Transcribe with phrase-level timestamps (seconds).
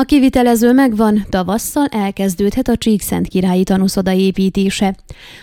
[0.00, 4.94] A kivitelező megvan, tavasszal elkezdődhet a Csíkszent királyi tanúszoda építése.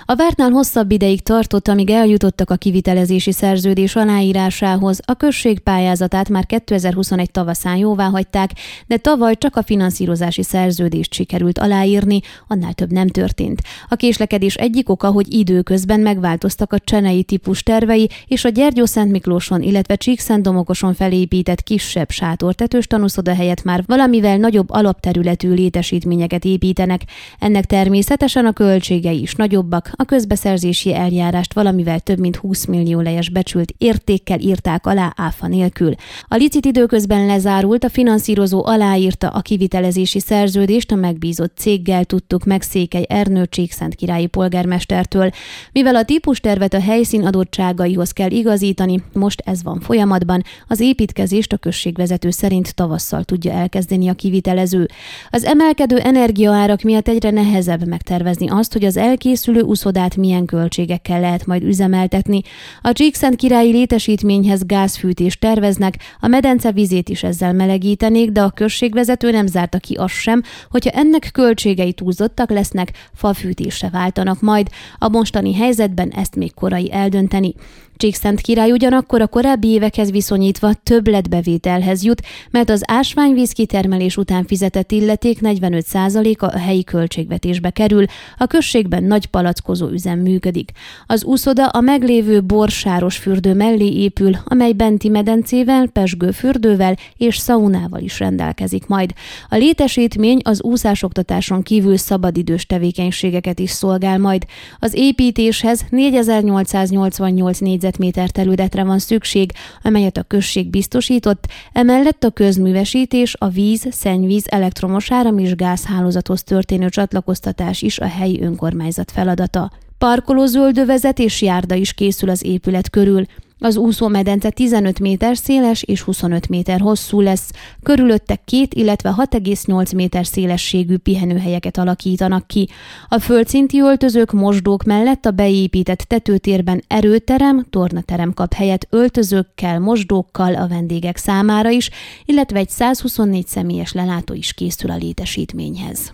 [0.06, 5.00] A vártnál hosszabb ideig tartott, amíg eljutottak a kivitelezési szerződés aláírásához.
[5.06, 8.52] A község pályázatát már 2021 tavaszán jóvá hagyták,
[8.88, 13.62] de tavaly csak a finanszírozási szerződést sikerült aláírni, annál több nem történt.
[13.88, 19.12] A késlekedés egyik oka, hogy időközben megváltoztak a csenei típus tervei, és a Gyergyó Szent
[19.12, 27.01] Miklóson, illetve Csíkszent Domokoson felépített kisebb sátortetős tanúszoda helyett már valamivel nagyobb alapterületű létesítményeket építenek.
[27.39, 33.29] Ennek természetesen a költségei is nagyobbak, a közbeszerzési eljárást valamivel több mint 20 millió lejes
[33.29, 35.93] becsült értékkel írták alá áfa nélkül.
[36.27, 42.61] A licit időközben lezárult, a finanszírozó aláírta a kivitelezési szerződést a megbízott céggel, tudtuk meg
[42.61, 45.29] Székely Ernő Csíkszent királyi polgármestertől.
[45.71, 51.57] Mivel a típustervet a helyszín adottságaihoz kell igazítani, most ez van folyamatban, az építkezést a
[51.57, 54.88] községvezető szerint tavasszal tudja elkezdeni a kivitelező.
[55.30, 61.45] Az emelkedő energiaárak miatt egyre nehezebb megtervezni azt, hogy az elkészülő úszodát milyen költségekkel lehet
[61.45, 62.42] majd üzemeltetni.
[62.81, 69.31] A Csíkszent királyi létesítményhez gázfűtést terveznek, a medence vizét is ezzel melegítenék, de a községvezető
[69.31, 74.67] nem zárta ki azt sem, hogyha ennek költségei túlzottak lesznek, fafűtésre váltanak majd.
[74.97, 77.53] A mostani helyzetben ezt még korai eldönteni.
[77.98, 84.92] Csíkszent király ugyanakkor a korábbi évekhez viszonyítva többletbevételhez jut, mert az ásványvíz kitermelés után fizetett
[84.92, 88.06] illeték 45%-a a helyi költségvetésbe kerül,
[88.38, 90.72] a községben nagy palackozó üzem működik.
[91.06, 98.20] Az úszoda a meglévő borsáros fürdő mellé épül, amely benti medencével, pesgőfürdővel és szaunával is
[98.20, 99.14] rendelkezik majd.
[99.50, 104.45] A létesítmény az úszásoktatáson kívül szabadidős tevékenységeket is szolgál majd.
[104.80, 113.35] Az építéshez 4888 négyzet négyzetméter területre van szükség, amelyet a község biztosított, emellett a közművesítés,
[113.39, 119.71] a víz, szennyvíz, elektromos áram és gázhálózathoz történő csatlakoztatás is a helyi önkormányzat feladata.
[119.97, 123.25] Parkoló zöldövezet és járda is készül az épület körül.
[123.59, 127.51] Az úszómedence 15 méter széles és 25 méter hosszú lesz,
[127.84, 132.69] körülötte két, illetve 6,8 méter szélességű pihenőhelyeket alakítanak ki.
[133.07, 140.68] A földszinti öltözők, mosdók mellett a beépített tetőtérben erőterem, tornaterem kap helyet öltözőkkel, mosdókkal a
[140.68, 141.89] vendégek számára is,
[142.25, 146.13] illetve egy 124 személyes lelátó is készül a létesítményhez.